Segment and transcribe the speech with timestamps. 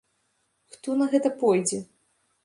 [0.75, 1.79] Хто на гэта пойдзе?